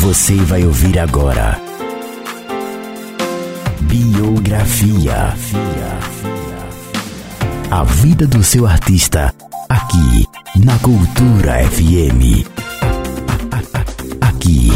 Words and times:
Você 0.00 0.34
vai 0.36 0.64
ouvir 0.64 0.98
agora. 0.98 1.60
Biografia. 3.82 5.34
A 7.70 7.84
vida 7.84 8.26
do 8.26 8.42
seu 8.42 8.66
artista, 8.66 9.34
aqui 9.68 10.26
na 10.56 10.78
Cultura 10.78 11.62
FM. 11.68 12.48
Aqui. 14.22 14.72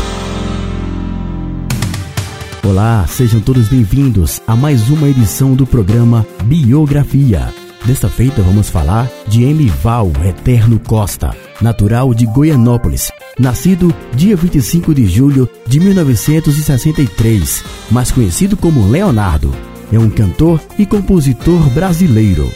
Olá, 2.62 3.06
sejam 3.08 3.40
todos 3.40 3.68
bem-vindos 3.68 4.42
a 4.46 4.54
mais 4.54 4.90
uma 4.90 5.08
edição 5.08 5.54
do 5.54 5.66
programa 5.66 6.26
Biografia. 6.44 7.63
Desta 7.84 8.08
feita 8.08 8.40
vamos 8.40 8.70
falar 8.70 9.10
de 9.28 9.44
Emival 9.44 10.10
Eterno 10.24 10.78
Costa, 10.78 11.36
natural 11.60 12.14
de 12.14 12.24
Goianópolis, 12.24 13.12
nascido 13.38 13.94
dia 14.14 14.34
25 14.34 14.94
de 14.94 15.06
julho 15.06 15.46
de 15.66 15.80
1963, 15.80 17.62
mais 17.90 18.10
conhecido 18.10 18.56
como 18.56 18.88
Leonardo. 18.88 19.54
É 19.92 19.98
um 19.98 20.08
cantor 20.08 20.62
e 20.78 20.86
compositor 20.86 21.60
brasileiro. 21.70 22.50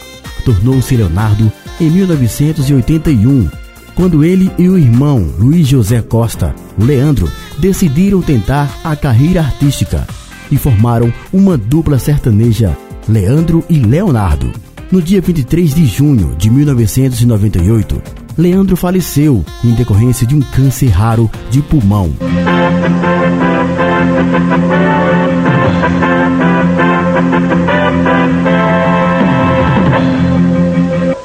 Tornou-se 0.47 0.97
Leonardo 0.97 1.53
em 1.79 1.91
1981, 1.91 3.51
quando 3.95 4.25
ele 4.25 4.51
e 4.57 4.67
o 4.67 4.79
irmão 4.79 5.31
Luiz 5.39 5.69
José 5.69 6.01
Costa, 6.01 6.55
o 6.81 6.85
Leandro, 6.85 7.31
decidiram 7.59 8.23
tentar 8.23 8.81
a 8.83 8.97
carreira 8.97 9.43
artística 9.43 10.07
e 10.51 10.57
formaram 10.57 11.13
uma 11.31 11.59
dupla 11.59 11.99
sertaneja, 11.99 12.75
Leandro 13.07 13.63
e 13.69 13.79
Leonardo. 13.79 14.68
No 14.91 15.03
dia 15.03 15.21
23 15.21 15.75
de 15.75 15.85
junho 15.85 16.35
de 16.35 16.49
1998, 16.49 18.03
Leandro 18.39 18.75
faleceu 18.75 19.45
em 19.63 19.75
decorrência 19.75 20.27
de 20.27 20.35
um 20.35 20.41
câncer 20.41 20.87
raro 20.87 21.31
de 21.51 21.61
pulmão. 21.61 22.11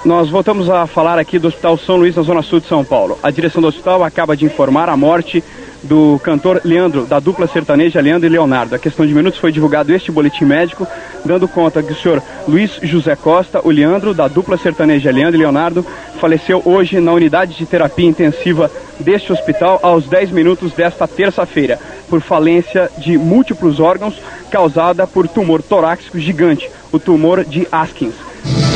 Nós 0.03 0.29
voltamos 0.29 0.69
a 0.69 0.85
falar 0.85 1.17
aqui 1.17 1.39
do 1.39 1.47
Hospital 1.47 1.77
São 1.77 1.95
Luís, 1.95 2.17
na 2.17 2.21
Zona 2.21 2.41
Sul 2.41 2.59
de 2.59 2.67
São 2.67 2.83
Paulo. 2.83 3.17
A 3.23 3.31
direção 3.31 3.61
do 3.61 3.69
hospital 3.69 4.03
acaba 4.03 4.35
de 4.35 4.43
informar 4.43 4.89
a 4.89 4.97
morte 4.97 5.41
do 5.83 6.19
cantor 6.23 6.61
Leandro, 6.63 7.05
da 7.05 7.19
dupla 7.19 7.47
sertaneja 7.47 8.01
Leandro 8.01 8.27
e 8.27 8.31
Leonardo. 8.31 8.75
A 8.75 8.79
questão 8.79 9.05
de 9.05 9.13
minutos 9.13 9.39
foi 9.39 9.51
divulgado 9.51 9.93
este 9.93 10.11
boletim 10.11 10.45
médico, 10.45 10.87
dando 11.25 11.47
conta 11.47 11.83
que 11.83 11.91
o 11.91 11.95
senhor 11.95 12.21
Luiz 12.47 12.79
José 12.81 13.15
Costa, 13.15 13.61
o 13.63 13.69
Leandro, 13.69 14.13
da 14.13 14.27
dupla 14.27 14.57
sertaneja 14.57 15.11
Leandro 15.11 15.35
e 15.35 15.39
Leonardo, 15.39 15.85
faleceu 16.19 16.61
hoje 16.65 16.99
na 16.99 17.11
unidade 17.11 17.55
de 17.55 17.65
terapia 17.65 18.07
intensiva 18.07 18.71
deste 18.99 19.33
hospital 19.33 19.79
aos 19.81 20.05
10 20.07 20.31
minutos 20.31 20.71
desta 20.71 21.07
terça-feira, 21.07 21.79
por 22.09 22.21
falência 22.21 22.89
de 22.97 23.17
múltiplos 23.17 23.79
órgãos 23.79 24.15
causada 24.49 25.05
por 25.05 25.27
tumor 25.27 25.61
torácico 25.61 26.17
gigante, 26.19 26.69
o 26.91 26.99
tumor 26.99 27.43
de 27.43 27.67
Askins. 27.71 28.13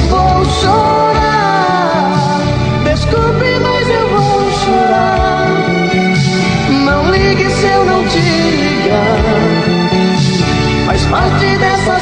Vou 0.09 0.45
chorar, 0.61 2.39
desculpe, 2.83 3.46
Ligue 7.37 7.51
se 7.51 7.67
eu 7.67 7.85
não 7.85 8.03
te 8.07 8.19
ligar. 8.19 9.17
Faz 10.87 11.05
parte 11.05 11.45
dessa 11.57 11.99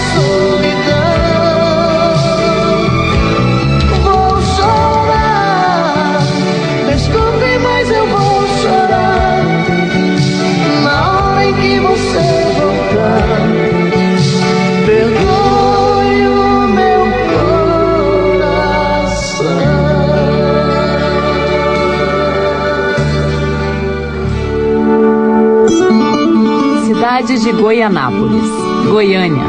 Goianápolis, 27.66 28.48
Goiânia. 28.92 29.46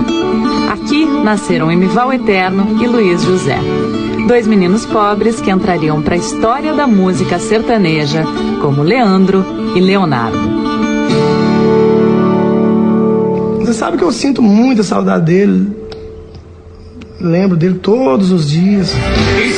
Aqui 0.72 1.04
nasceram 1.04 1.70
Emival 1.70 2.14
Eterno 2.14 2.82
e 2.82 2.86
Luiz 2.86 3.20
José. 3.22 3.58
Dois 4.26 4.46
meninos 4.46 4.86
pobres 4.86 5.38
que 5.38 5.50
entrariam 5.50 6.00
para 6.00 6.14
a 6.14 6.16
história 6.16 6.72
da 6.72 6.86
música 6.86 7.38
sertaneja 7.38 8.24
como 8.62 8.82
Leandro 8.82 9.44
e 9.76 9.80
Leonardo. 9.80 10.38
Você 13.60 13.74
sabe 13.74 13.98
que 13.98 14.04
eu 14.04 14.10
sinto 14.10 14.40
muita 14.40 14.82
saudade 14.82 15.26
dele. 15.26 15.70
Lembro 17.20 17.54
dele 17.54 17.74
todos 17.74 18.32
os 18.32 18.48
dias. 18.48 18.94
Ele 19.38 19.52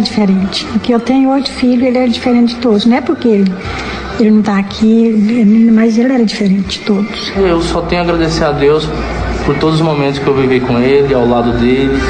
era 0.00 0.02
diferente. 0.02 0.64
Porque 0.66 0.94
eu 0.94 1.00
tenho 1.00 1.30
oito 1.30 1.50
filhos, 1.50 1.86
ele 1.86 1.98
era 1.98 2.08
diferente 2.08 2.54
de 2.54 2.60
todos. 2.60 2.86
Não 2.86 2.96
é 2.96 3.00
porque 3.00 3.28
ele, 3.28 3.52
ele 4.18 4.30
não 4.30 4.40
está 4.40 4.58
aqui, 4.58 5.70
mas 5.72 5.98
ele 5.98 6.12
era 6.12 6.24
diferente 6.24 6.78
de 6.78 6.84
todos. 6.86 7.32
Eu 7.36 7.60
só 7.62 7.82
tenho 7.82 8.02
a 8.02 8.04
agradecer 8.04 8.44
a 8.44 8.52
Deus 8.52 8.88
por 9.44 9.56
todos 9.58 9.76
os 9.76 9.80
momentos 9.80 10.18
que 10.18 10.26
eu 10.26 10.34
vivi 10.34 10.60
com 10.60 10.78
ele, 10.78 11.14
ao 11.14 11.26
lado 11.26 11.52
dele. 11.58 12.00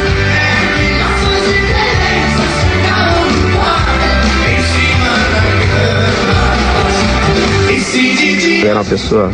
Ele 7.93 8.67
era 8.67 8.79
uma 8.79 8.85
pessoa 8.85 9.33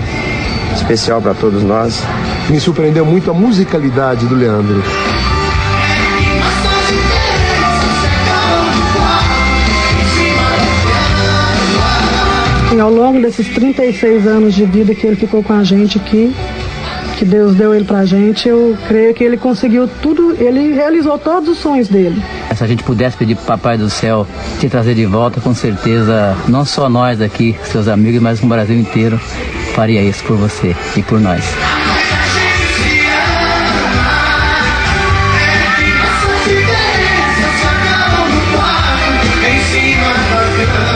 especial 0.74 1.20
para 1.20 1.34
todos 1.34 1.62
nós. 1.62 2.02
Me 2.48 2.60
surpreendeu 2.60 3.04
muito 3.04 3.30
a 3.30 3.34
musicalidade 3.34 4.26
do 4.26 4.36
Leandro. 4.36 4.82
Longo 13.16 13.22
desses 13.22 13.48
36 13.48 14.26
anos 14.26 14.54
de 14.54 14.64
vida 14.64 14.94
que 14.94 15.06
ele 15.06 15.16
ficou 15.16 15.42
com 15.42 15.54
a 15.54 15.64
gente 15.64 15.98
aqui, 15.98 16.34
que 17.18 17.24
Deus 17.24 17.54
deu 17.54 17.74
ele 17.74 17.84
pra 17.84 18.04
gente, 18.04 18.48
eu 18.48 18.76
creio 18.86 19.14
que 19.14 19.24
ele 19.24 19.36
conseguiu 19.36 19.88
tudo, 19.88 20.36
ele 20.38 20.74
realizou 20.74 21.18
todos 21.18 21.48
os 21.48 21.58
sonhos 21.58 21.88
dele. 21.88 22.22
Se 22.54 22.62
a 22.62 22.66
gente 22.66 22.82
pudesse 22.82 23.16
pedir 23.16 23.34
pro 23.36 23.46
Papai 23.46 23.78
do 23.78 23.88
Céu 23.88 24.26
te 24.60 24.68
trazer 24.68 24.94
de 24.94 25.06
volta, 25.06 25.40
com 25.40 25.54
certeza, 25.54 26.36
não 26.48 26.64
só 26.64 26.88
nós 26.88 27.20
aqui, 27.20 27.56
seus 27.64 27.88
amigos, 27.88 28.20
mas 28.20 28.42
o 28.42 28.46
Brasil 28.46 28.78
inteiro 28.78 29.18
faria 29.74 30.02
isso 30.02 30.22
por 30.24 30.36
você 30.36 30.76
e 30.96 31.02
por 31.02 31.18
nós. 31.18 31.44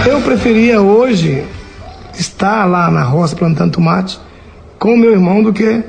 Eu 0.06 0.20
preferia 0.20 0.80
hoje 0.80 1.44
estar 2.20 2.64
lá 2.66 2.90
na 2.90 3.02
roça 3.02 3.34
plantando 3.34 3.72
tomate 3.72 4.20
com 4.78 4.94
o 4.94 4.98
meu 4.98 5.12
irmão 5.12 5.42
do 5.42 5.52
que 5.52 5.82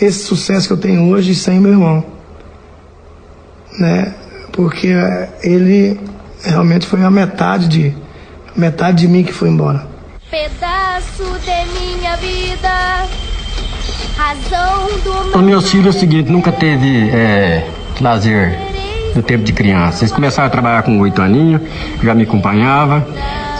esse 0.00 0.24
sucesso 0.24 0.66
que 0.66 0.72
eu 0.72 0.76
tenho 0.76 1.08
hoje 1.08 1.34
sem 1.34 1.60
meu 1.60 1.72
irmão. 1.72 2.04
Né? 3.78 4.14
Porque 4.52 4.88
eh, 4.88 5.28
ele 5.42 6.00
realmente 6.44 6.86
foi 6.86 7.02
a 7.02 7.10
metade 7.10 7.68
de 7.68 7.94
metade 8.56 8.98
de 8.98 9.08
mim 9.08 9.22
que 9.22 9.32
foi 9.32 9.48
embora. 9.48 9.86
Pedaço 10.30 11.24
de 11.44 11.80
minha 11.80 12.16
vida, 12.16 13.06
razão 14.16 14.88
do 15.04 15.38
Os 15.38 15.44
meus 15.44 15.70
filhos 15.70 15.94
é 15.94 15.96
o 15.96 16.00
seguinte, 16.00 16.30
nunca 16.30 16.52
teve 16.52 17.10
é, 17.10 17.66
lazer 18.00 18.58
no 19.14 19.22
tempo 19.22 19.44
de 19.44 19.52
criança. 19.52 20.04
Eles 20.04 20.12
começaram 20.12 20.48
a 20.48 20.50
trabalhar 20.50 20.82
com 20.82 20.98
oito 21.00 21.20
aninhos, 21.20 21.62
já 22.02 22.14
me 22.14 22.24
acompanhava. 22.24 23.06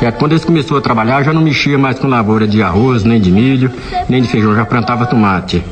Certo? 0.02 0.18
Quando 0.18 0.32
eles 0.32 0.44
começaram 0.44 0.78
a 0.78 0.80
trabalhar, 0.80 1.22
já 1.22 1.32
não 1.32 1.40
mexia 1.40 1.78
mais 1.78 1.96
com 1.96 2.08
lavoura 2.08 2.44
de 2.44 2.60
arroz, 2.60 3.04
nem 3.04 3.20
de 3.20 3.30
milho, 3.30 3.70
nem 4.08 4.20
de 4.20 4.26
feijão, 4.26 4.52
já 4.52 4.64
plantava 4.64 5.06
tomate. 5.06 5.62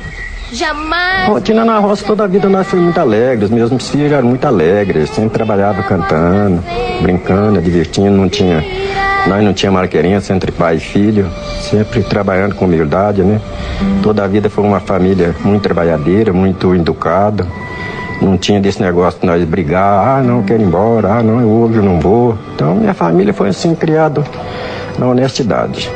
jamais. 0.52 1.26
Rotina 1.28 1.64
na 1.64 1.80
roça 1.80 2.04
toda 2.04 2.22
a 2.22 2.26
vida 2.28 2.48
nós 2.48 2.64
fomos 2.68 2.84
muito 2.84 3.00
alegres, 3.00 3.50
os 3.50 3.50
meus 3.50 3.88
filhos 3.90 4.12
eram 4.12 4.28
muito 4.28 4.44
alegres, 4.46 5.10
sempre 5.10 5.30
trabalhavam 5.30 5.82
cantando, 5.82 6.62
brincando, 7.02 7.60
divertindo, 7.60 8.12
não 8.12 8.28
tinha, 8.28 8.64
nós 9.26 9.42
não 9.42 9.52
tínhamos 9.52 9.80
marqueirinha 9.80 10.22
entre 10.30 10.52
pai 10.52 10.76
e 10.76 10.80
filho, 10.80 11.28
sempre 11.60 12.00
trabalhando 12.04 12.54
com 12.54 12.66
humildade, 12.66 13.22
né? 13.22 13.40
Toda 14.00 14.22
a 14.22 14.28
vida 14.28 14.48
foi 14.48 14.62
uma 14.62 14.78
família 14.78 15.34
muito 15.44 15.62
trabalhadeira, 15.62 16.32
muito 16.32 16.72
educada, 16.72 17.48
não 18.20 18.36
tinha 18.36 18.60
desse 18.60 18.80
negócio 18.80 19.20
de 19.20 19.26
nós 19.26 19.42
brigar, 19.44 20.18
ah 20.18 20.22
não, 20.22 20.38
eu 20.38 20.44
quero 20.44 20.62
ir 20.62 20.66
embora, 20.66 21.14
ah 21.14 21.22
não, 21.22 21.40
eu 21.40 21.48
hoje 21.48 21.76
eu 21.76 21.82
não 21.82 21.98
vou. 21.98 22.36
Então 22.54 22.74
minha 22.74 22.94
família 22.94 23.32
foi 23.32 23.48
assim 23.48 23.74
criada 23.74 24.24
na 24.98 25.06
honestidade. 25.06 25.90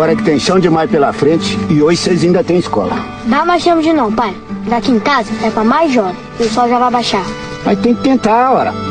embora 0.00 0.14
que 0.14 0.22
tem 0.22 0.38
chão 0.38 0.58
demais 0.58 0.88
pela 0.88 1.12
frente 1.12 1.58
e 1.68 1.82
hoje 1.82 1.98
vocês 1.98 2.24
ainda 2.24 2.44
têm 2.44 2.58
escola. 2.58 3.04
Dá 3.26 3.44
mais 3.44 3.62
tempo 3.62 3.82
de 3.82 3.92
não, 3.92 4.10
pai. 4.10 4.34
Daqui 4.66 4.92
em 4.92 5.00
casa 5.00 5.30
é 5.44 5.50
pra 5.50 5.64
mais 5.64 5.92
jovem 5.92 6.16
e 6.38 6.44
o 6.44 6.48
sol 6.48 6.68
já 6.68 6.78
vai 6.78 6.90
baixar. 6.90 7.24
Mas 7.66 7.78
tem 7.80 7.94
que 7.94 8.02
tentar, 8.02 8.52
ora. 8.52 8.89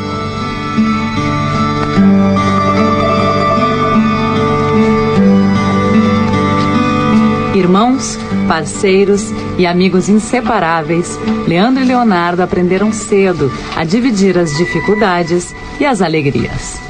Irmãos, 7.60 8.18
parceiros 8.48 9.30
e 9.58 9.66
amigos 9.66 10.08
inseparáveis, 10.08 11.18
Leandro 11.46 11.82
e 11.82 11.86
Leonardo 11.86 12.42
aprenderam 12.42 12.90
cedo 12.90 13.52
a 13.76 13.84
dividir 13.84 14.38
as 14.38 14.56
dificuldades 14.56 15.54
e 15.78 15.84
as 15.84 16.00
alegrias. 16.00 16.80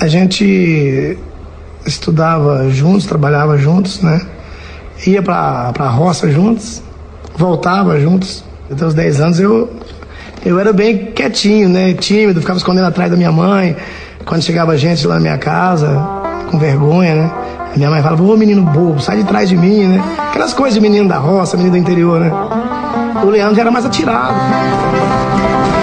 A 0.00 0.08
gente 0.08 1.18
estudava 1.84 2.70
juntos, 2.70 3.04
trabalhava 3.04 3.58
juntos, 3.58 4.00
né? 4.00 4.26
Ia 5.06 5.22
pra, 5.22 5.70
pra 5.74 5.90
roça 5.90 6.30
juntos, 6.30 6.82
voltava 7.36 8.00
juntos. 8.00 8.42
Até 8.70 8.86
os 8.86 8.94
10 8.94 9.20
anos 9.20 9.38
eu, 9.38 9.70
eu 10.46 10.58
era 10.58 10.72
bem 10.72 11.12
quietinho, 11.12 11.68
né? 11.68 11.92
Tímido, 11.92 12.40
ficava 12.40 12.56
escondendo 12.56 12.86
atrás 12.86 13.10
da 13.10 13.18
minha 13.18 13.30
mãe. 13.30 13.76
Quando 14.24 14.40
chegava 14.40 14.78
gente 14.78 15.06
lá 15.06 15.16
na 15.16 15.20
minha 15.20 15.38
casa, 15.38 16.02
com 16.50 16.58
vergonha, 16.58 17.14
né? 17.14 17.45
A 17.76 17.78
minha 17.78 17.90
mãe 17.90 18.02
falava, 18.02 18.22
ô 18.22 18.34
menino 18.38 18.62
bobo, 18.62 18.98
sai 18.98 19.18
de 19.18 19.24
trás 19.24 19.50
de 19.50 19.54
mim, 19.54 19.84
né? 19.84 20.02
Aquelas 20.30 20.54
coisas 20.54 20.72
de 20.72 20.80
menino 20.80 21.06
da 21.06 21.18
roça, 21.18 21.58
menino 21.58 21.74
do 21.74 21.78
interior, 21.78 22.18
né? 22.18 22.32
O 23.22 23.26
Leandro 23.26 23.54
já 23.54 23.60
era 23.60 23.70
mais 23.70 23.84
atirado. 23.84 24.34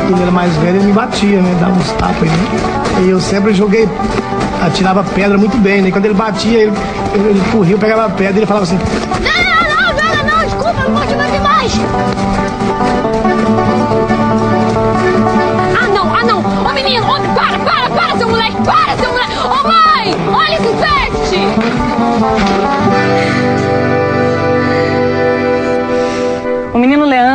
Quando 0.01 0.13
ele 0.13 0.23
era 0.23 0.31
mais 0.31 0.51
velho, 0.55 0.77
ele 0.77 0.85
me 0.87 0.91
batia, 0.91 1.39
né? 1.39 1.55
Dava 1.61 1.73
uns 1.73 1.91
tapas, 1.91 2.27
né? 2.27 2.47
E 3.05 3.09
eu 3.11 3.21
sempre 3.21 3.53
joguei, 3.53 3.87
atirava 4.65 5.03
pedra 5.03 5.37
muito 5.37 5.55
bem, 5.57 5.83
né? 5.83 5.89
E 5.89 5.91
quando 5.91 6.05
ele 6.05 6.15
batia, 6.15 6.61
ele, 6.61 6.73
ele, 7.13 7.43
corria, 7.51 7.77
pegava 7.77 8.05
a 8.05 8.09
pedra 8.09 8.33
e 8.33 8.39
ele 8.39 8.47
falava 8.47 8.63
assim, 8.63 8.79
Não, 9.21 9.43
não, 9.43 9.93
não, 9.93 10.15
não, 10.15 10.35
não, 10.35 10.45
desculpa, 10.45 10.73
não 10.73 10.99
pode 10.99 11.15
mais 11.15 11.31
demais. 11.31 11.73
Ah, 15.79 15.87
não, 15.93 16.15
ah, 16.15 16.23
não! 16.23 16.39
Ô 16.67 16.73
menino, 16.73 17.05
ô, 17.05 17.19
para, 17.35 17.59
para, 17.59 17.89
para, 17.91 18.17
seu 18.17 18.27
moleque, 18.27 18.57
para, 18.63 18.97
seu 18.97 19.11
moleque! 19.11 19.33
Ô 19.43 19.67
mãe, 19.67 20.32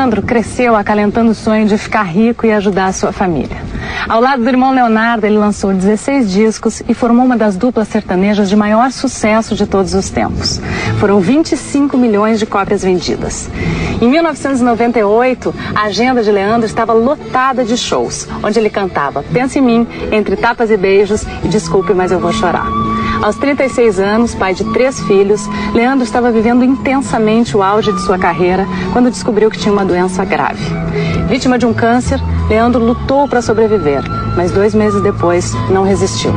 Leandro 0.08 0.22
cresceu 0.22 0.74
acalentando 0.74 1.32
o 1.32 1.34
sonho 1.34 1.66
de 1.66 1.76
ficar 1.76 2.04
rico 2.04 2.46
e 2.46 2.52
ajudar 2.52 2.86
a 2.86 2.92
sua 2.94 3.12
família. 3.12 3.67
Ao 4.08 4.22
lado 4.22 4.42
do 4.42 4.48
irmão 4.48 4.72
Leonardo, 4.72 5.26
ele 5.26 5.36
lançou 5.36 5.74
16 5.74 6.32
discos 6.32 6.82
e 6.88 6.94
formou 6.94 7.26
uma 7.26 7.36
das 7.36 7.56
duplas 7.56 7.88
sertanejas 7.88 8.48
de 8.48 8.56
maior 8.56 8.90
sucesso 8.90 9.54
de 9.54 9.66
todos 9.66 9.92
os 9.92 10.08
tempos. 10.08 10.58
Foram 10.98 11.20
25 11.20 11.94
milhões 11.98 12.38
de 12.38 12.46
cópias 12.46 12.82
vendidas. 12.82 13.50
Em 14.00 14.08
1998, 14.08 15.54
a 15.74 15.82
agenda 15.82 16.22
de 16.22 16.32
Leandro 16.32 16.64
estava 16.64 16.94
lotada 16.94 17.62
de 17.62 17.76
shows, 17.76 18.26
onde 18.42 18.58
ele 18.58 18.70
cantava 18.70 19.22
Pensa 19.30 19.58
em 19.58 19.62
mim, 19.62 19.86
Entre 20.10 20.36
Tapas 20.36 20.70
e 20.70 20.76
Beijos 20.78 21.24
e 21.44 21.48
Desculpe, 21.48 21.92
mas 21.92 22.10
eu 22.10 22.18
vou 22.18 22.32
chorar. 22.32 22.66
Aos 23.20 23.36
36 23.36 23.98
anos, 23.98 24.34
pai 24.34 24.54
de 24.54 24.64
três 24.72 25.00
filhos, 25.02 25.46
Leandro 25.74 26.04
estava 26.04 26.30
vivendo 26.30 26.64
intensamente 26.64 27.54
o 27.56 27.62
auge 27.62 27.92
de 27.92 28.00
sua 28.00 28.18
carreira 28.18 28.66
quando 28.92 29.10
descobriu 29.10 29.50
que 29.50 29.58
tinha 29.58 29.72
uma 29.72 29.84
doença 29.84 30.24
grave. 30.24 30.64
Vítima 31.28 31.58
de 31.58 31.66
um 31.66 31.74
câncer, 31.74 32.20
Leandro 32.48 32.82
lutou 32.82 33.28
para 33.28 33.42
sobreviver, 33.42 34.02
mas 34.36 34.50
dois 34.50 34.74
meses 34.74 35.02
depois 35.02 35.52
não 35.70 35.82
resistiu. 35.84 36.32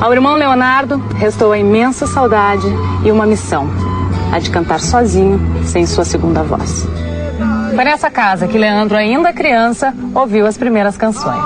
Ao 0.00 0.12
irmão 0.12 0.36
Leonardo 0.36 0.98
restou 1.16 1.52
a 1.52 1.58
imensa 1.58 2.06
saudade 2.06 2.66
e 3.04 3.10
uma 3.10 3.26
missão: 3.26 3.68
a 4.32 4.38
de 4.38 4.50
cantar 4.50 4.80
sozinho, 4.80 5.40
sem 5.64 5.84
sua 5.86 6.04
segunda 6.04 6.42
voz. 6.42 6.86
Foi 7.74 7.84
nessa 7.84 8.10
casa 8.10 8.46
que 8.46 8.58
Leandro, 8.58 8.96
ainda 8.96 9.32
criança, 9.32 9.94
ouviu 10.14 10.46
as 10.46 10.56
primeiras 10.56 10.96
canções. 10.96 11.42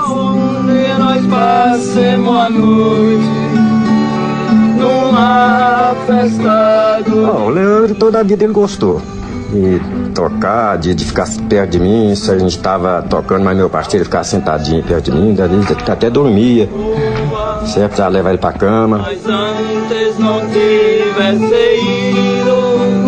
nós 0.99 1.25
passemos 1.25 2.37
a 2.37 2.49
noite. 2.49 3.47
Bom, 7.09 7.45
o 7.45 7.49
Leandro 7.49 7.95
toda 7.95 8.19
a 8.19 8.23
vida 8.23 8.43
ele 8.43 8.53
gostou 8.53 9.01
de 9.49 9.81
tocar, 10.17 10.77
de, 10.79 10.95
de 10.95 11.05
ficar 11.05 11.27
perto 11.47 11.71
de 11.71 11.79
mim. 11.79 12.15
Se 12.15 12.31
a 12.31 12.39
gente 12.39 12.57
estava 12.57 13.03
tocando, 13.03 13.43
mas 13.43 13.55
meu 13.55 13.69
parceiro 13.69 14.03
ficava 14.03 14.23
sentadinho 14.23 14.83
perto 14.83 15.11
de 15.11 15.11
mim, 15.11 15.31
às 15.39 15.49
vezes 15.49 15.71
até 15.87 16.09
dormia. 16.09 16.67
Sempre 17.67 17.97
já 17.97 18.07
levar 18.07 18.29
ele 18.29 18.39
pra 18.39 18.51
cama. 18.51 19.07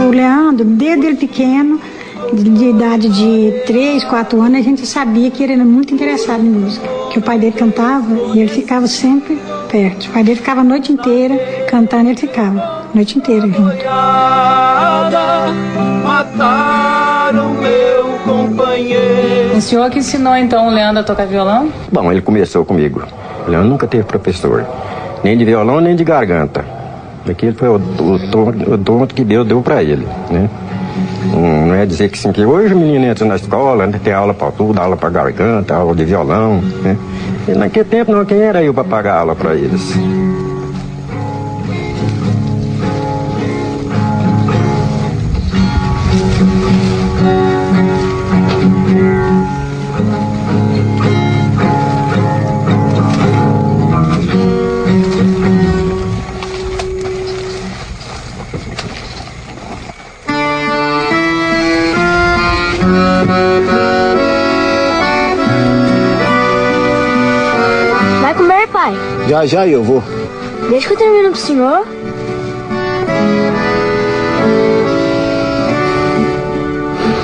O 0.07 0.11
Leandro, 0.11 0.65
desde 0.65 1.07
ele 1.07 1.15
pequeno, 1.15 1.79
de, 2.31 2.44
de 2.44 2.65
idade 2.69 3.09
de 3.09 3.63
3, 3.65 4.03
4 4.03 4.41
anos, 4.41 4.59
a 4.59 4.63
gente 4.63 4.85
sabia 4.85 5.31
que 5.31 5.44
ele 5.44 5.53
era 5.53 5.65
muito 5.65 5.94
interessado 5.94 6.45
em 6.45 6.50
música. 6.50 6.88
Que 7.12 7.17
o 7.17 7.21
pai 7.21 7.39
dele 7.39 7.53
cantava 7.53 8.13
e 8.35 8.39
ele 8.39 8.50
ficava 8.50 8.85
sempre 8.85 9.39
perto. 9.71 10.07
O 10.07 10.09
pai 10.12 10.23
dele 10.23 10.38
ficava 10.38 10.62
a 10.62 10.63
noite 10.63 10.91
inteira 10.91 11.65
cantando 11.67 12.05
e 12.05 12.09
ele 12.09 12.19
ficava 12.19 12.78
noite 12.94 13.18
inteira 13.18 13.47
junto. 13.47 13.62
Mataram 16.03 17.53
meu 17.53 18.19
companheiro 18.25 19.57
O 19.57 19.62
senhor 19.62 19.89
que 19.89 20.00
ensinou 20.00 20.36
então 20.36 20.68
o 20.68 20.71
Leandro 20.71 21.01
a 21.01 21.03
tocar 21.03 21.25
violão? 21.25 21.69
Bom, 21.91 22.12
ele 22.12 22.21
começou 22.21 22.65
comigo. 22.65 23.03
O 23.47 23.50
Leandro 23.50 23.69
nunca 23.69 23.88
teve 23.88 24.03
professor, 24.03 24.65
nem 25.24 25.38
de 25.38 25.45
violão, 25.45 25.80
nem 25.80 25.95
de 25.95 26.03
garganta. 26.03 26.65
Aquele 27.30 27.53
foi 27.53 27.68
o, 27.68 27.75
o, 27.75 28.74
o 28.74 28.77
dom 28.77 29.06
que 29.06 29.24
Deus 29.24 29.45
deu 29.47 29.62
pra 29.62 29.83
ele, 29.83 30.07
né? 30.31 30.50
Não, 31.31 31.68
não 31.68 31.75
é 31.75 31.86
dizer 31.86 32.09
que, 32.09 32.18
sim, 32.18 32.31
que 32.31 32.44
hoje 32.44 32.74
o 32.74 32.77
menino 32.77 33.06
entra 33.06 33.25
na 33.25 33.36
escola, 33.36 33.86
né, 33.86 34.00
tem 34.03 34.12
aula 34.13 34.33
pra 34.33 34.51
tudo, 34.51 34.80
aula 34.80 34.97
pra 34.97 35.09
garganta, 35.09 35.75
aula 35.75 35.94
de 35.95 36.06
violão, 36.06 36.62
né? 36.81 36.97
E 37.47 37.51
naquele 37.51 37.86
tempo 37.86 38.12
não, 38.12 38.25
quem 38.25 38.39
era 38.39 38.63
eu 38.63 38.74
pra 38.74 38.83
pagar 38.83 39.19
aula 39.19 39.36
pra 39.36 39.53
eles? 39.53 39.94
Já 69.29 69.45
já 69.45 69.67
eu 69.67 69.83
vou. 69.83 70.03
Deixa 70.71 70.88
que 70.88 70.93
eu 70.95 70.98
termino 70.98 71.29
pro 71.29 71.39
senhor. 71.39 71.86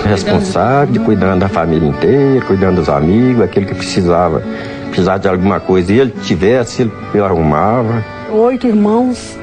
responsável, 0.08 0.94
de 0.94 1.00
cuidando 1.00 1.40
da 1.40 1.50
família 1.50 1.90
inteira, 1.90 2.46
cuidando 2.46 2.76
dos 2.76 2.90
amigos, 2.90 3.42
aquele 3.42 3.66
que 3.66 3.74
precisava, 3.74 4.44
precisava 4.90 5.18
de 5.18 5.28
alguma 5.28 5.60
coisa, 5.60 5.92
e 5.92 6.00
ele 6.00 6.14
tivesse, 6.24 6.84
ele, 6.84 6.92
ele 7.12 7.24
arrumava. 7.24 8.06
Oito 8.32 8.68
irmãos, 8.68 9.36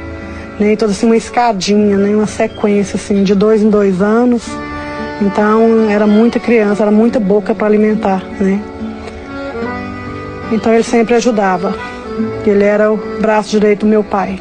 né? 0.60 0.74
E 0.74 0.76
toda 0.76 0.92
assim 0.92 1.06
uma 1.06 1.16
escadinha, 1.16 1.98
né? 1.98 2.14
Uma 2.14 2.28
sequência 2.28 2.94
assim 2.94 3.24
de 3.24 3.34
dois 3.34 3.60
em 3.60 3.68
dois 3.68 4.00
anos. 4.00 4.48
Então 5.20 5.90
era 5.90 6.06
muita 6.06 6.38
criança, 6.38 6.84
era 6.84 6.92
muita 6.92 7.18
boca 7.18 7.56
para 7.56 7.66
alimentar, 7.66 8.22
né? 8.38 8.62
Então 10.52 10.72
ele 10.72 10.84
sempre 10.84 11.16
ajudava. 11.16 11.74
Ele 12.46 12.64
era 12.64 12.92
o 12.92 12.96
braço 13.20 13.50
direito 13.50 13.80
do 13.80 13.86
meu 13.86 14.02
pai. 14.02 14.40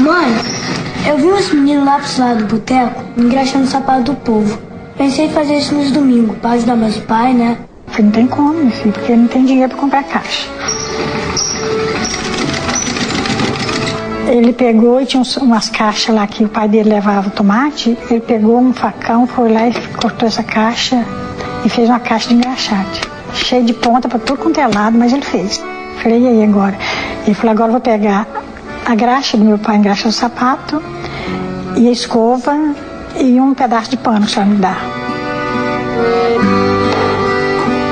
Mãe, 0.00 0.36
eu 1.08 1.16
vi 1.16 1.26
uns 1.26 1.52
meninos 1.52 1.84
lá 1.86 1.98
pro 1.98 2.20
lado 2.22 2.38
do 2.44 2.54
boteco 2.56 3.02
engraxando 3.16 3.64
o 3.64 3.68
sapato 3.68 4.02
do 4.02 4.14
povo. 4.14 4.58
Pensei 4.98 5.26
em 5.26 5.30
fazer 5.30 5.56
isso 5.56 5.74
nos 5.74 5.90
domingos, 5.90 6.36
para 6.38 6.50
ajudar 6.50 6.76
meus 6.76 6.96
pais, 6.98 7.34
né? 7.34 7.58
Falei, 7.86 8.04
não 8.04 8.12
tem 8.12 8.26
como, 8.26 8.52
meu 8.52 8.70
filho, 8.70 8.92
porque 8.92 9.16
não 9.16 9.26
tem 9.26 9.44
dinheiro 9.44 9.70
para 9.70 9.80
comprar 9.80 10.02
caixa. 10.04 10.48
Ele 14.26 14.52
pegou 14.52 15.00
e 15.00 15.06
tinha 15.06 15.22
umas 15.42 15.68
caixas 15.68 16.14
lá 16.14 16.26
que 16.26 16.44
o 16.44 16.48
pai 16.48 16.68
dele 16.68 16.88
levava 16.88 17.30
tomate. 17.30 17.96
Ele 18.10 18.20
pegou 18.20 18.58
um 18.58 18.72
facão, 18.72 19.26
foi 19.26 19.52
lá 19.52 19.68
e 19.68 19.74
cortou 19.96 20.26
essa 20.26 20.42
caixa 20.42 21.04
e 21.64 21.68
fez 21.68 21.88
uma 21.88 22.00
caixa 22.00 22.28
de 22.28 22.34
engraxate. 22.34 23.00
Cheio 23.32 23.64
de 23.64 23.72
ponta 23.72 24.08
para 24.08 24.18
tudo 24.18 24.38
quanto 24.38 24.58
é 24.60 24.66
lado, 24.66 24.96
mas 24.96 25.12
ele 25.12 25.22
fez. 25.22 25.62
Falei, 26.02 26.20
e 26.20 26.28
aí 26.28 26.44
agora? 26.44 26.76
Ele 27.24 27.34
falou, 27.34 27.52
agora 27.52 27.68
eu 27.68 27.72
vou 27.72 27.80
pegar 27.80 28.26
a 28.84 28.94
graxa 28.94 29.36
do 29.36 29.44
meu 29.44 29.58
pai, 29.58 29.76
engraxa 29.76 30.08
o 30.08 30.12
sapato, 30.12 30.82
e 31.76 31.88
a 31.88 31.90
escova 31.90 32.54
e 33.18 33.40
um 33.40 33.54
pedaço 33.54 33.90
de 33.90 33.96
pano 33.96 34.20
que 34.20 34.26
a 34.26 34.28
senhora 34.28 34.50
me 34.50 34.56
dá. 34.58 34.76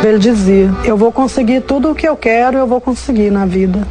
Ele 0.04 0.18
dizia: 0.18 0.74
Eu 0.84 0.96
vou 0.96 1.12
conseguir 1.12 1.60
tudo 1.62 1.90
o 1.90 1.94
que 1.94 2.06
eu 2.06 2.16
quero, 2.16 2.58
eu 2.58 2.66
vou 2.66 2.80
conseguir 2.80 3.30
na 3.30 3.46
vida. 3.46 3.86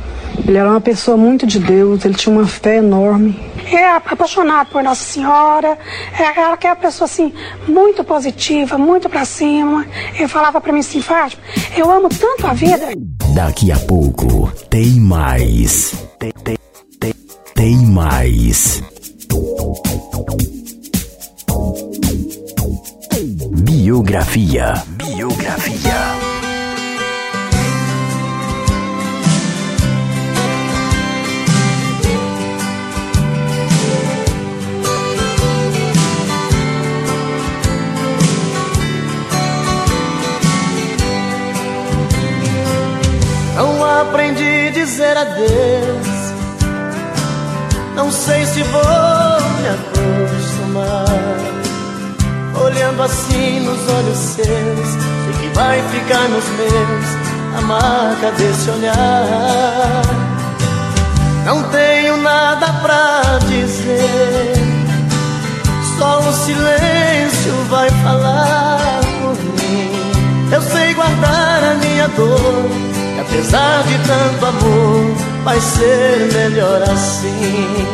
Ele 0.45 0.57
era 0.57 0.69
uma 0.69 0.81
pessoa 0.81 1.15
muito 1.15 1.47
de 1.47 1.57
Deus, 1.59 2.03
ele 2.03 2.13
tinha 2.13 2.35
uma 2.35 2.45
fé 2.45 2.77
enorme. 2.77 3.39
É 3.71 3.91
apaixonado 3.95 4.69
por 4.69 4.83
Nossa 4.83 5.03
Senhora, 5.03 5.77
é 6.19 6.25
aquela 6.25 6.57
que 6.57 6.67
é 6.67 6.69
uma 6.71 6.75
pessoa 6.75 7.05
assim, 7.05 7.33
muito 7.67 8.03
positiva, 8.03 8.77
muito 8.77 9.09
pra 9.09 9.23
cima. 9.23 9.85
Ele 10.13 10.27
falava 10.27 10.59
pra 10.59 10.73
mim 10.73 10.79
assim, 10.79 11.01
Fátima, 11.01 11.41
eu 11.75 11.89
amo 11.89 12.09
tanto 12.09 12.47
a 12.47 12.53
vida. 12.53 12.89
Daqui 13.33 13.71
a 13.71 13.79
pouco 13.79 14.51
tem 14.69 14.99
mais. 14.99 15.93
Tem, 16.19 16.31
tem, 16.43 16.57
tem, 16.99 17.13
tem 17.55 17.77
mais. 17.77 18.83
Biografia. 23.63 24.73
Biografia. 24.97 26.10
Aprendi 44.01 44.67
a 44.67 44.71
dizer 44.71 45.17
adeus. 45.17 46.07
Não 47.95 48.11
sei 48.11 48.45
se 48.45 48.63
vou 48.63 48.81
me 48.81 49.67
acostumar. 49.69 51.05
Olhando 52.63 53.03
assim 53.03 53.59
nos 53.61 53.79
olhos 53.89 54.17
seus, 54.17 54.47
sei 54.47 55.33
que 55.39 55.55
vai 55.55 55.81
ficar 55.89 56.27
nos 56.29 56.45
meus 56.49 57.31
a 57.57 57.61
marca 57.61 58.31
desse 58.37 58.69
olhar. 58.69 60.01
Não 61.45 61.63
tenho 61.63 62.17
nada 62.17 62.67
pra 62.81 63.39
dizer, 63.47 64.53
só 65.97 66.19
o 66.19 66.33
silêncio 66.33 67.53
vai 67.69 67.89
falar 68.03 69.01
por 69.21 69.35
mim. 69.43 70.51
Eu 70.51 70.61
sei 70.61 70.93
guardar 70.93 71.63
a 71.63 71.73
minha 71.75 72.07
dor, 72.09 72.69
apesar 73.31 73.83
de 73.83 73.97
tanto 74.07 74.45
amor, 74.45 75.15
vai 75.43 75.59
ser 75.59 76.29
melhor 76.33 76.81
assim. 76.83 77.87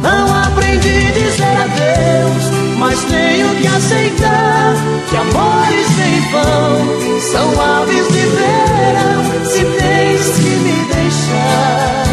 Não 0.00 0.42
aprendi 0.42 1.08
a 1.08 1.12
dizer 1.12 1.44
adeus 1.44 2.62
mas 2.82 2.98
tenho 3.04 3.48
que 3.54 3.66
aceitar 3.68 4.74
que 5.08 5.16
amores 5.16 5.86
sem 5.86 6.20
vão 6.32 7.20
são 7.20 7.48
aves 7.60 8.08
de 8.08 8.26
verão. 8.26 9.22
Se 9.44 9.64
tens 9.64 10.36
que 10.36 10.50
me 10.50 10.84
deixar, 10.92 12.04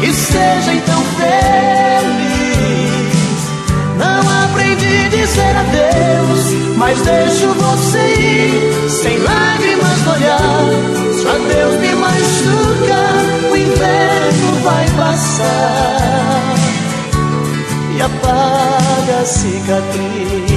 que 0.00 0.12
seja 0.12 0.74
então 0.74 1.02
feliz. 1.16 2.34
Não 3.96 4.44
aprendi 4.44 5.06
a 5.06 5.08
dizer 5.08 5.56
adeus, 5.56 6.76
mas 6.76 7.00
deixo 7.00 7.53
sem 8.88 9.18
lágrimas 9.18 10.02
no 10.04 10.12
olhar. 10.12 10.64
Se 11.12 11.26
adeus 11.28 11.76
me 11.80 11.94
machuca, 11.94 13.50
o 13.50 13.56
inverno 13.56 14.54
vai 14.62 14.86
passar 14.90 16.54
e 17.96 18.02
apaga 18.02 19.20
a 19.20 19.24
cicatriz. 19.24 20.53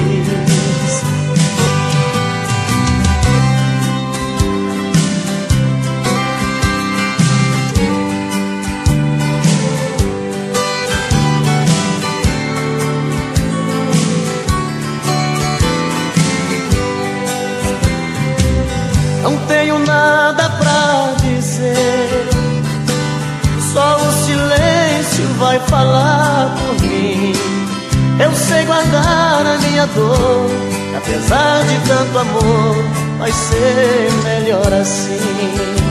Dor, 29.96 30.50
e 30.92 30.96
apesar 30.96 31.64
de 31.64 31.88
tanto 31.88 32.20
amor, 32.20 32.76
vai 33.20 33.32
ser 33.32 34.10
melhor 34.24 34.74
assim. 34.74 35.88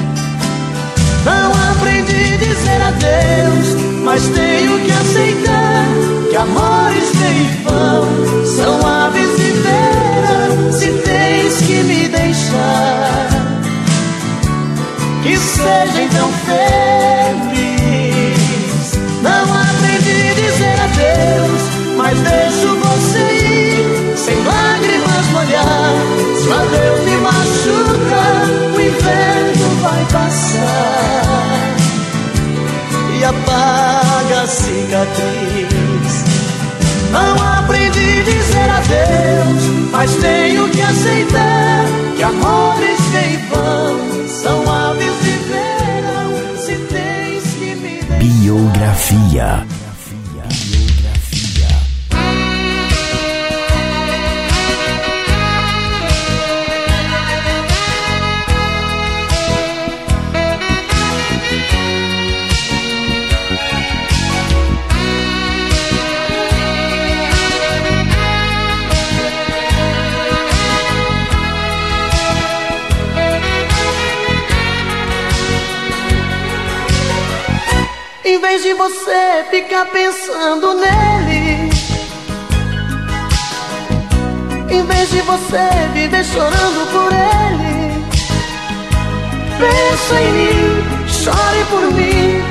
Não 1.24 1.50
aprendi 1.72 2.34
a 2.34 2.36
dizer 2.36 2.80
adeus, 2.82 3.74
mas 4.04 4.22
tenho 4.28 4.78
que 4.80 4.92
aceitar 4.92 5.86
que 6.30 6.36
amores 6.36 7.08
sem 7.08 7.62
vão 7.64 8.46
são 8.46 8.86
aves 8.86 9.36
de 9.36 9.50
verão. 9.52 10.72
Se 10.72 10.92
tens 11.02 11.56
que 11.62 11.82
me 11.82 12.08
deixar, 12.08 13.28
que 15.24 15.36
seja 15.36 16.02
então 16.02 16.30
feliz. 16.44 17.56
Não 19.22 19.42
aprendi 19.52 20.30
a 20.30 20.34
dizer 20.34 20.80
adeus, 20.80 21.62
mas 21.96 22.18
deixo 22.20 22.76
você 22.76 23.35
adeus 26.52 27.00
me 27.00 27.16
machuca, 27.18 28.24
o 28.74 28.80
inverno 28.80 29.68
vai 29.82 30.04
passar 30.12 31.76
e 33.18 33.24
apaga 33.24 34.42
a 34.42 34.46
cicatriz. 34.46 36.24
Não 37.10 37.34
aprendi 37.58 38.20
a 38.20 38.24
dizer 38.24 38.70
adeus, 38.70 39.90
mas 39.90 40.14
tenho 40.16 40.68
que 40.70 40.80
aceitar 40.82 41.84
que 42.16 42.22
amores 42.22 42.98
que 43.12 43.36
vão 43.54 44.28
são 44.28 44.72
aves 44.72 45.14
de 45.22 45.30
verão. 45.48 46.56
Se 46.56 46.74
tens 46.92 47.44
que 47.54 47.74
me 47.76 48.02
Biografia. 48.18 49.75
Você 78.76 79.44
ficar 79.50 79.86
pensando 79.86 80.74
nele. 80.74 81.70
Em 84.70 84.82
vez 84.84 85.10
de 85.10 85.20
você 85.22 85.68
viver 85.94 86.24
chorando 86.24 86.86
por 86.92 87.12
ele. 87.12 88.04
Pensa 89.58 90.20
em 90.20 90.32
mim, 90.32 90.84
chore 91.08 91.64
por 91.70 91.92
mim. 91.92 92.42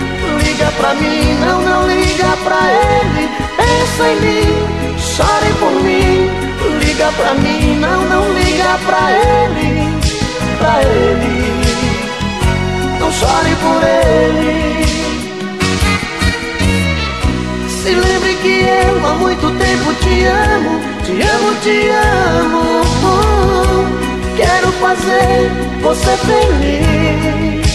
Liga 0.44 0.72
pra 0.78 0.94
mim, 0.96 1.38
não, 1.40 1.62
não 1.62 1.88
liga 1.88 2.38
pra 2.44 2.60
ele. 2.72 3.30
Pensa 3.58 4.08
em 4.10 4.20
mim, 4.22 4.98
chore 5.00 5.54
por 5.60 5.72
mim. 5.84 6.30
Liga 6.80 7.12
pra 7.18 7.34
mim, 7.36 7.80
não, 7.80 8.02
não 8.06 8.34
liga 8.34 8.80
pra 8.86 9.12
ele. 9.12 9.70
Pra 10.58 10.82
ele. 10.82 11.46
Não 13.00 13.12
chore 13.12 13.56
por 13.62 13.84
ele 13.84 14.65
que 18.46 18.62
eu 18.62 19.08
há 19.08 19.14
muito 19.16 19.50
tempo 19.58 19.94
te 20.02 20.26
amo, 20.26 20.80
te 21.04 21.14
amo, 21.34 21.50
te 21.64 21.90
amo. 22.40 22.66
Quero 24.38 24.72
fazer 24.74 25.52
você 25.82 26.18
feliz. 26.18 27.66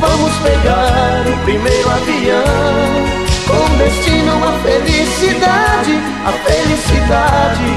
Vamos 0.00 0.32
pegar 0.36 1.24
o 1.26 1.36
primeiro 1.44 1.90
avião 1.90 3.18
com 3.48 3.64
destino 3.78 4.32
à 4.48 4.52
felicidade, 4.62 5.94
a 6.24 6.32
felicidade. 6.46 7.72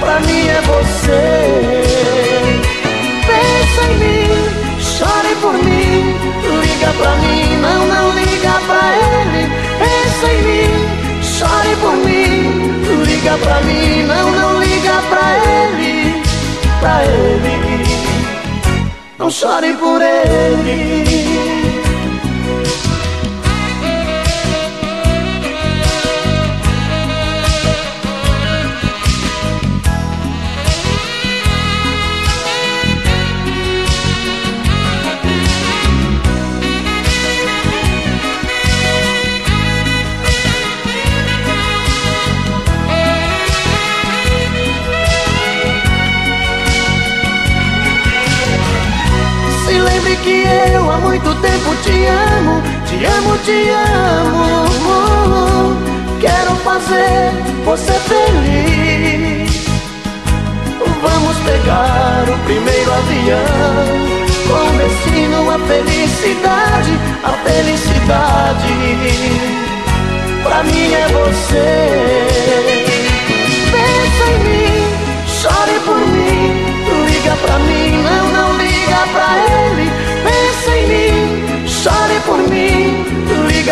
Pra 0.00 0.20
mim 0.20 0.46
é 0.46 0.60
você. 0.72 1.24
Pensa 3.26 3.82
em 3.90 3.94
mim, 3.98 4.30
chore 4.80 5.34
por 5.40 5.54
mim, 5.54 6.14
liga 6.84 6.92
pra 6.98 7.16
mim, 7.16 7.56
não, 7.62 7.86
não 7.86 8.12
liga 8.12 8.60
pra 8.66 8.82
ele. 8.96 9.48
Pensa 9.78 10.26
em 10.32 10.42
mim, 10.42 11.22
chore 11.22 11.76
por 11.80 11.96
mim. 11.96 13.04
Liga 13.04 13.38
pra 13.38 13.60
mim, 13.62 14.02
não, 14.02 14.30
não 14.30 14.62
liga 14.62 15.02
pra 15.08 15.38
ele. 15.38 16.22
Pra 16.80 17.04
ele, 17.04 17.84
não 19.18 19.30
chore 19.30 19.72
por 19.74 20.02
ele. 20.02 21.53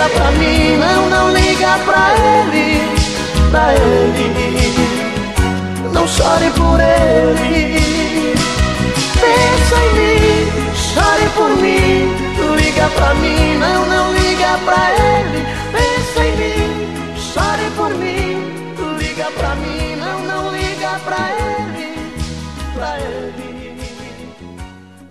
liga 0.02 0.09
pra 0.09 0.30
mim, 0.32 0.76
não, 0.78 1.09
não 1.09 1.32
liga 1.32 1.78
pra 1.85 2.14
ele, 2.18 2.82
pra 3.50 3.75
ele. 3.75 4.32
Não 5.92 6.09
chore 6.09 6.50
por 6.50 6.80
ele. 6.80 8.35
Pensa 9.21 9.76
em 9.76 9.92
mim, 9.94 10.50
chore 10.75 11.28
por 11.37 11.50
mim. 11.56 12.56
Liga 12.56 12.88
pra 12.97 13.14
mim, 13.14 13.59
não, 13.59 13.87
não 13.87 14.12
liga 14.12 14.59
pra 14.64 14.90
ele. 14.90 15.47
Pensa 15.71 16.25
em 16.25 16.37
mim, 16.37 17.14
chore 17.16 17.71
por 17.76 17.94
mim. 17.94 18.52
Liga 18.99 19.30
pra 19.38 19.54
mim, 19.54 19.97
não, 19.97 20.18
não 20.25 20.52
liga 20.52 21.00
pra 21.04 21.30
ele, 21.30 22.12
pra 22.75 22.99
ele. 22.99 23.76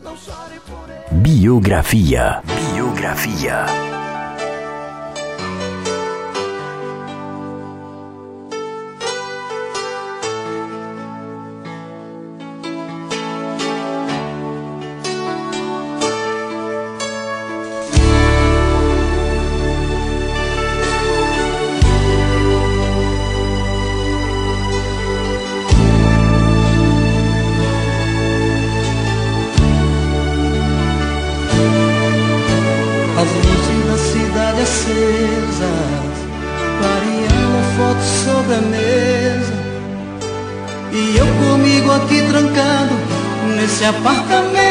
Não 0.03 0.17
chore 0.17 0.60
por 0.67 0.89
ele. 0.89 1.21
Biografia. 1.21 2.41
Biografia. 2.74 3.65
casa, 35.62 36.24
variando 36.82 37.60
fotos 37.78 38.10
sobre 38.26 38.56
a 38.56 38.62
mesa. 38.62 39.54
E 40.91 41.17
eu 41.17 41.28
comigo 41.47 41.91
aqui 41.91 42.21
trancado 42.28 42.95
nesse 43.56 43.86
apartamento. 43.86 44.70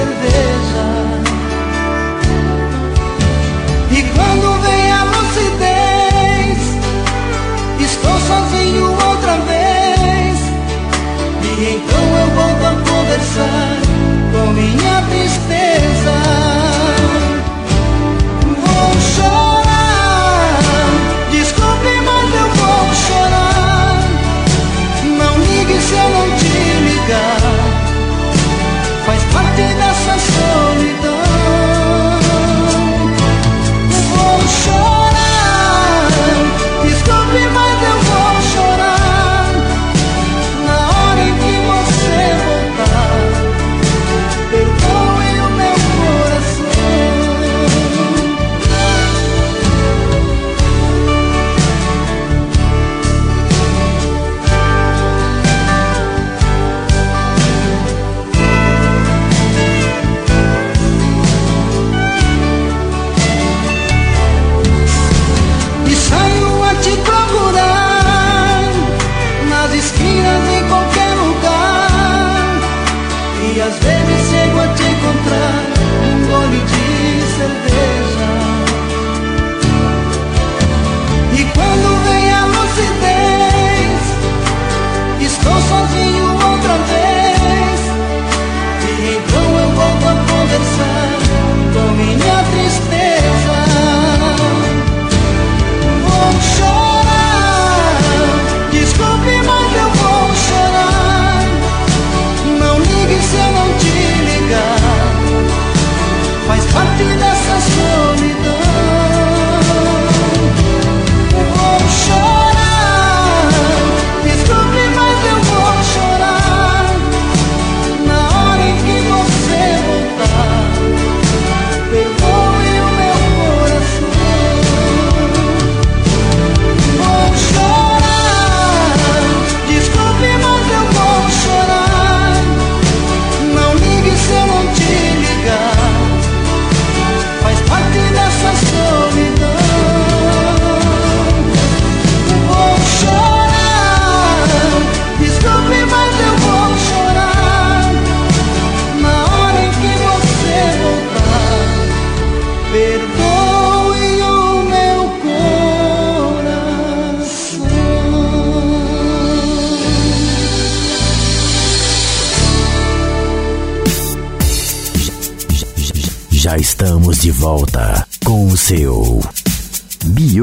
certeza. 0.00 0.84
Y 3.90 4.02
cuando 4.14 4.59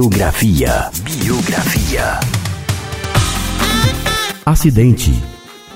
Biografia. 0.07 0.89
Biografia. 1.03 2.19
Acidente. 4.45 5.11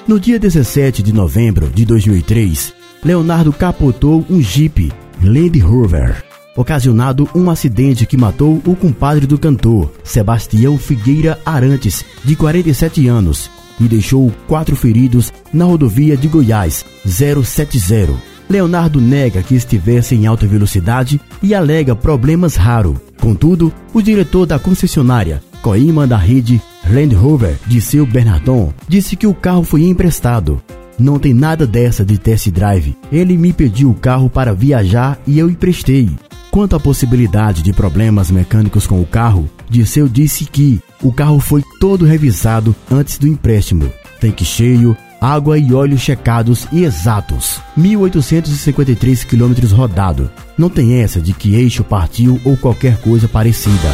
No 0.08 0.18
dia 0.18 0.40
17 0.40 1.04
de 1.04 1.12
novembro 1.12 1.70
de 1.70 1.84
2003, 1.84 2.74
Leonardo 3.04 3.52
capotou 3.52 4.26
um 4.30 4.42
Jeep 4.42 4.90
Land 5.22 5.60
Rover, 5.60 6.24
ocasionado 6.56 7.30
um 7.36 7.50
acidente 7.50 8.06
que 8.06 8.16
matou 8.16 8.62
o 8.66 8.74
compadre 8.74 9.28
do 9.28 9.38
cantor, 9.38 9.92
Sebastião 10.02 10.78
Figueira 10.78 11.38
Arantes, 11.46 12.06
de 12.24 12.34
47 12.34 13.10
anos, 13.10 13.52
e 13.82 13.84
deixou 13.84 14.32
quatro 14.48 14.78
feridos 14.78 15.30
na 15.52 15.66
rodovia 15.66 16.16
de 16.16 16.30
Goiás 16.30 16.86
070. 17.06 18.31
Leonardo 18.52 19.00
nega 19.00 19.42
que 19.42 19.56
estivesse 19.56 20.14
em 20.14 20.28
alta 20.28 20.46
velocidade 20.46 21.20
e 21.42 21.56
alega 21.56 21.96
problemas 21.96 22.56
raros. 22.56 22.98
Contudo, 23.20 23.74
o 23.94 24.02
diretor 24.02 24.46
da 24.46 24.60
concessionária, 24.60 25.42
Coima 25.62 26.06
da 26.06 26.18
rede 26.18 26.62
Land 26.90 27.16
Rover, 27.16 27.56
de 27.66 27.80
seu 27.80 28.06
Bernardon, 28.06 28.74
disse 28.88 29.16
que 29.16 29.28
o 29.28 29.34
carro 29.34 29.64
foi 29.64 29.84
emprestado. 29.84 30.62
Não 31.00 31.18
tem 31.18 31.34
nada 31.34 31.66
dessa 31.66 32.04
de 32.04 32.18
test 32.18 32.50
drive. 32.50 32.98
Ele 33.12 33.38
me 33.38 33.54
pediu 33.54 33.90
o 33.90 33.96
carro 33.96 34.30
para 34.30 34.54
viajar 34.54 35.20
e 35.26 35.40
eu 35.40 35.50
emprestei. 35.50 36.10
Quanto 36.50 36.76
à 36.76 36.80
possibilidade 36.80 37.64
de 37.64 37.72
problemas 37.72 38.30
mecânicos 38.30 38.86
com 38.86 39.02
o 39.02 39.06
carro, 39.06 39.50
Disseu 39.70 40.10
disse 40.10 40.44
que 40.44 40.82
o 41.02 41.14
carro 41.14 41.40
foi 41.40 41.64
todo 41.80 42.04
revisado 42.04 42.76
antes 42.92 43.18
do 43.18 43.26
empréstimo. 43.26 43.90
Tanque 44.20 44.44
cheio, 44.44 44.98
água 45.22 45.60
e 45.60 45.72
óleo 45.72 46.00
checados 46.00 46.68
e 46.72 46.84
exatos. 46.84 47.62
1853 47.78 49.24
quilômetros 49.24 49.72
rodado. 49.72 50.32
Não 50.58 50.68
tem 50.68 50.96
essa 50.96 51.22
de 51.22 51.32
que 51.32 51.54
eixo 51.54 51.84
partiu 51.84 52.42
ou 52.44 52.58
qualquer 52.58 53.00
coisa 53.00 53.28
parecida. 53.28 53.90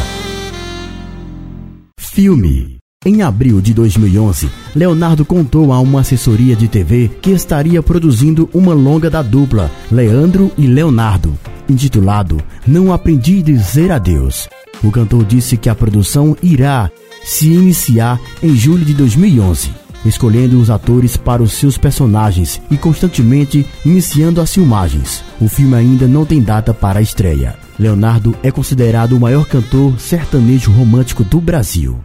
Filme 2.00 2.78
em 3.06 3.22
abril 3.22 3.60
de 3.60 3.72
2011, 3.72 4.50
Leonardo 4.74 5.24
contou 5.24 5.72
a 5.72 5.78
uma 5.78 6.00
assessoria 6.00 6.56
de 6.56 6.66
TV 6.66 7.08
que 7.22 7.30
estaria 7.30 7.80
produzindo 7.80 8.50
uma 8.52 8.74
longa 8.74 9.08
da 9.08 9.22
dupla 9.22 9.70
Leandro 9.88 10.50
e 10.58 10.66
Leonardo, 10.66 11.38
intitulado 11.68 12.42
Não 12.66 12.92
Aprendi 12.92 13.38
a 13.38 13.42
Dizer 13.42 13.92
Adeus. 13.92 14.48
O 14.82 14.90
cantor 14.90 15.24
disse 15.24 15.56
que 15.56 15.68
a 15.68 15.76
produção 15.76 16.36
irá 16.42 16.90
se 17.22 17.52
iniciar 17.52 18.20
em 18.42 18.56
julho 18.56 18.84
de 18.84 18.94
2011, 18.94 19.70
escolhendo 20.08 20.60
os 20.60 20.70
atores 20.70 21.16
para 21.16 21.42
os 21.42 21.52
seus 21.52 21.78
personagens 21.78 22.60
e 22.70 22.76
constantemente 22.76 23.66
iniciando 23.84 24.40
as 24.40 24.52
filmagens. 24.52 25.22
O 25.40 25.48
filme 25.48 25.74
ainda 25.76 26.08
não 26.08 26.24
tem 26.24 26.42
data 26.42 26.74
para 26.74 26.98
a 26.98 27.02
estreia. 27.02 27.56
Leonardo 27.78 28.36
é 28.42 28.50
considerado 28.50 29.12
o 29.12 29.20
maior 29.20 29.46
cantor 29.46 29.98
sertanejo 30.00 30.72
romântico 30.72 31.22
do 31.22 31.40
Brasil. 31.40 32.00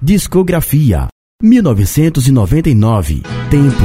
Discografia 0.00 1.08
1999 1.42 3.22
Tempo 3.50 3.84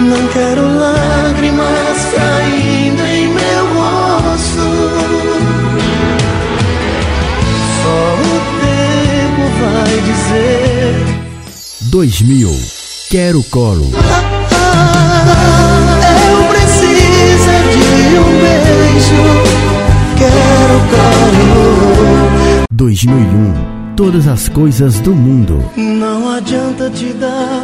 Não 0.00 0.28
quero 0.32 0.62
lágrimas 0.62 2.04
caindo 2.16 3.02
em 3.02 3.28
meu 3.28 3.66
rosto 3.74 4.68
Só 7.82 8.14
o 8.18 8.40
tempo 8.60 9.42
vai 9.60 10.00
dizer 10.00 10.61
2000 11.92 12.48
Quero 13.10 13.44
colo 13.50 13.84
Eu 13.84 14.00
preciso 16.48 17.52
de 17.70 18.18
um 18.18 18.32
beijo 18.40 19.20
Quero 20.16 20.80
colo 20.88 22.64
2001 22.70 23.94
todas 23.94 24.26
as 24.26 24.48
coisas 24.48 25.00
do 25.00 25.14
mundo. 25.14 25.62
Não 25.76 26.30
adianta 26.30 26.88
te 26.88 27.12
dar 27.12 27.62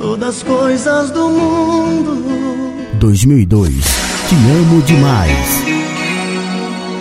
todas 0.00 0.36
as 0.36 0.42
coisas 0.42 1.10
do 1.10 1.28
mundo. 1.28 2.24
2002. 2.94 3.74
Te 4.26 4.34
amo 4.34 4.80
demais. 4.80 5.62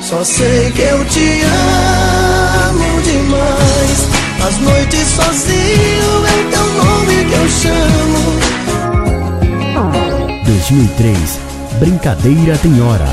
Só 0.02 0.26
sei 0.26 0.71
que 0.71 0.82
eu 0.82 1.06
te 1.06 1.41
amo. 1.43 3.01
As 4.48 4.58
noites 4.58 5.08
sozinho 5.08 6.26
é 6.26 6.44
teu 6.50 6.66
nome 6.74 7.26
que 7.26 7.34
eu 7.34 7.48
chamo. 7.50 8.22
2003. 10.46 11.40
Brincadeira 11.80 12.58
tem 12.58 12.82
hora. 12.82 13.08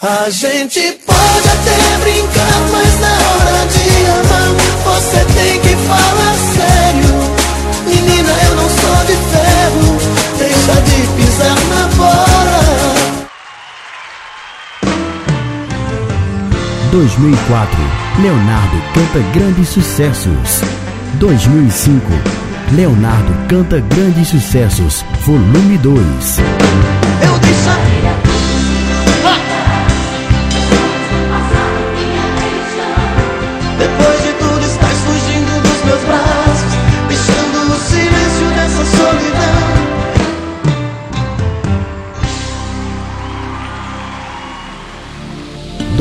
A 0.00 0.30
gente 0.30 0.92
pode 1.06 1.48
até 1.48 1.98
brincar, 2.02 2.60
mas 2.72 3.00
na 3.00 3.14
hora 3.28 3.66
de 3.66 4.06
amar 4.06 4.54
você 4.84 5.24
tem 5.34 5.60
que 5.60 5.76
falar 5.86 6.36
sério. 6.54 7.16
Menina, 7.86 8.32
eu 8.48 8.54
não 8.56 8.68
sou 8.68 9.04
de 9.06 9.16
ferro, 9.30 9.88
deixa 10.38 10.80
de 10.82 10.98
pisar 11.16 11.58
na 11.68 11.88
bola. 11.96 12.37
2004 16.90 17.78
Leonardo 18.22 18.76
canta 18.94 19.18
grandes 19.38 19.68
sucessos. 19.68 20.62
2005 21.18 22.02
Leonardo 22.74 23.32
canta 23.48 23.78
grandes 23.94 24.28
sucessos, 24.28 25.04
volume 25.26 25.78
2. 25.78 26.38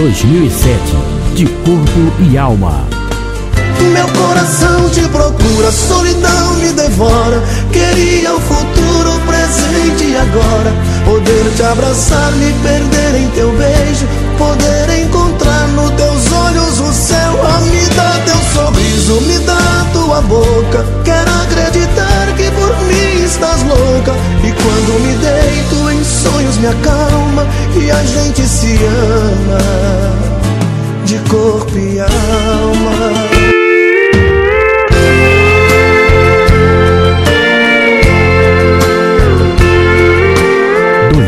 2007 0.07 0.79
De 1.35 1.45
Corpo 1.65 2.13
e 2.31 2.37
Alma. 2.37 2.87
Meu 3.91 4.07
coração 4.07 4.89
te 4.89 5.01
procura, 5.09 5.69
solidão 5.69 6.53
me 6.53 6.71
devora. 6.71 7.43
Queria 7.73 8.33
o 8.33 8.39
futuro, 8.39 9.19
presente 9.27 10.05
e 10.05 10.15
agora. 10.15 10.73
Poder 11.03 11.51
te 11.57 11.61
abraçar, 11.61 12.31
me 12.37 12.53
perder 12.63 13.15
em 13.21 13.27
teu 13.31 13.51
beijo. 13.51 14.07
Poder 14.37 15.03
encontrar 15.03 15.67
nos 15.69 15.91
teus 15.91 16.31
olhos 16.31 16.79
o 16.79 16.93
céu. 16.93 17.45
A 17.45 17.59
me 17.59 17.85
dá 17.87 18.21
teu 18.25 18.39
sorriso, 18.53 19.21
me 19.21 19.39
dá 19.39 19.85
tua 19.91 20.21
boca. 20.21 20.85
Quero 21.03 21.31
acreditar 21.43 22.33
que 22.37 22.49
por 22.51 22.77
mim 22.85 23.25
estás 23.25 23.61
louca. 23.63 24.15
E 24.41 24.51
quando 24.53 25.01
me 25.01 25.17
deito 25.17 25.86
sonhos, 26.31 26.57
me 26.57 26.67
acalma. 26.67 27.45
E 27.75 27.91
a 27.91 28.03
gente 28.03 28.41
se 28.41 28.77
ama 28.85 29.59
de 31.05 31.17
corpo 31.29 31.77
e 31.77 31.99
alma. 31.99 33.57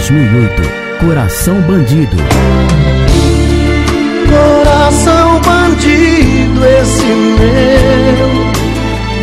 2008 0.10 0.62
Coração 1.06 1.62
Bandido. 1.62 2.18
Coração 4.28 5.40
bandido, 5.42 6.66
esse 6.66 7.06
meu 7.06 8.50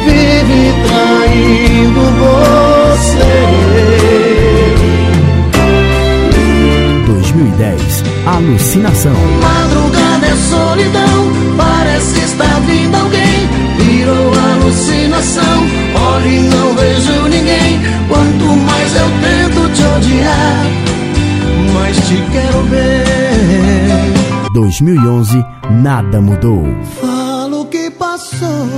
vive 0.05 0.75
traindo 0.87 2.01
você. 2.21 4.06
2010 7.57 8.03
Alucinação. 8.27 9.13
Madrugada 9.41 10.27
é 10.27 10.37
solidão, 10.37 11.33
parece 11.57 12.21
estar 12.21 12.61
vindo 12.61 12.95
alguém. 12.95 13.49
Virou 13.79 14.33
alucinação, 14.53 15.65
olho 16.15 16.29
e 16.29 16.41
não 16.41 16.75
vejo 16.75 17.23
ninguém. 17.29 17.81
Quanto 18.09 18.45
mais 18.45 18.97
eu 18.97 19.09
tento 19.23 19.73
te 19.73 19.83
odiar, 19.83 20.67
mais 21.75 21.97
te 21.97 22.23
quero 22.33 22.63
ver. 22.65 24.53
2011 24.53 25.45
Nada 25.71 26.21
mudou. 26.21 26.65
Falo 27.01 27.67
que 27.67 27.91
passou, 27.91 28.69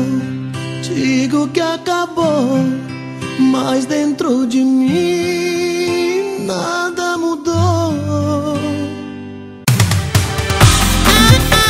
digo 0.82 1.48
que 1.48 1.60
acabou, 1.60 2.58
mas 3.38 3.84
dentro 3.86 4.46
de 4.46 4.62
mim 4.64 6.46
nada 6.46 7.18
mudou. 7.18 8.57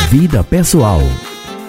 Vida 0.09 0.43
pessoal. 0.43 1.01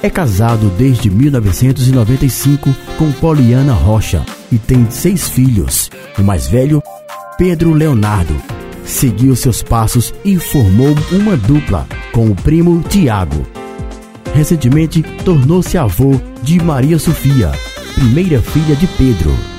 É 0.02 0.08
casado 0.08 0.70
desde 0.78 1.10
1995 1.10 2.74
com 2.96 3.12
Poliana 3.12 3.74
Rocha 3.74 4.24
e 4.50 4.56
tem 4.56 4.90
seis 4.90 5.28
filhos. 5.28 5.90
O 6.18 6.22
mais 6.22 6.46
velho, 6.46 6.82
Pedro 7.36 7.74
Leonardo, 7.74 8.34
seguiu 8.82 9.36
seus 9.36 9.62
passos 9.62 10.14
e 10.24 10.38
formou 10.38 10.94
uma 11.12 11.36
dupla 11.36 11.86
com 12.12 12.30
o 12.30 12.34
primo 12.34 12.82
Tiago. 12.88 13.46
Recentemente 14.34 15.02
tornou-se 15.22 15.76
avô 15.76 16.18
de 16.42 16.58
Maria 16.64 16.98
Sofia, 16.98 17.52
primeira 17.94 18.40
filha 18.40 18.74
de 18.74 18.86
Pedro. 18.86 19.49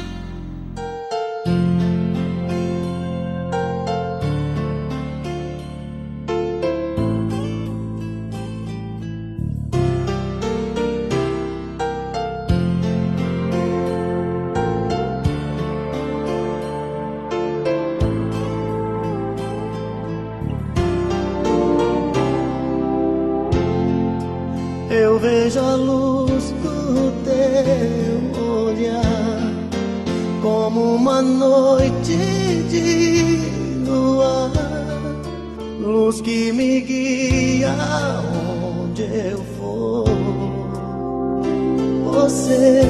você, 42.32 42.82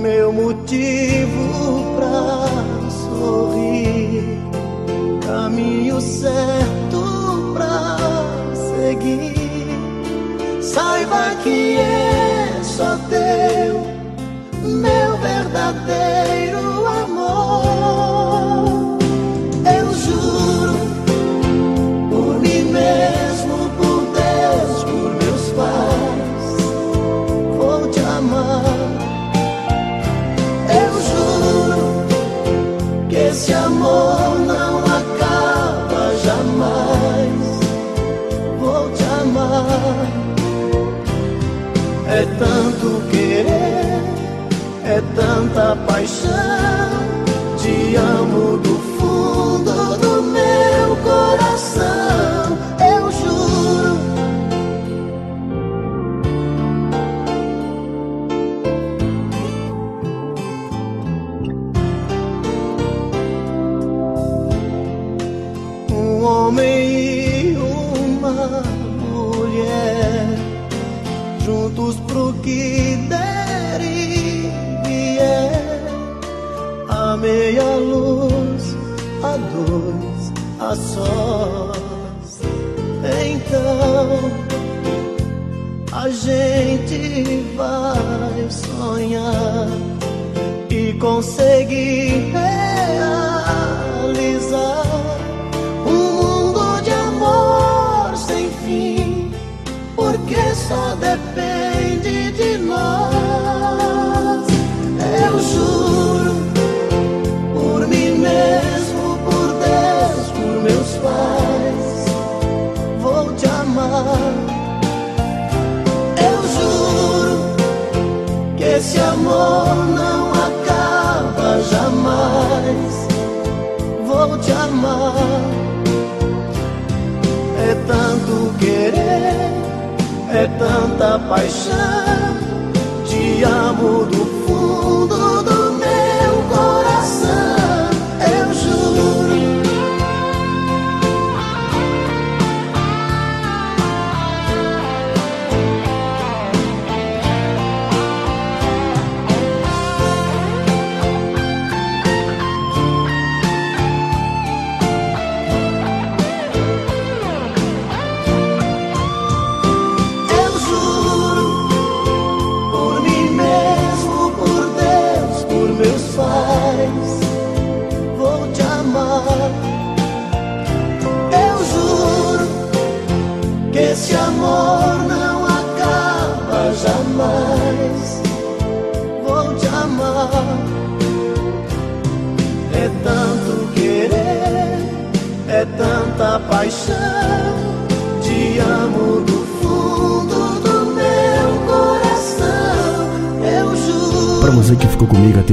meu 0.00 0.32
motivo. 0.32 1.11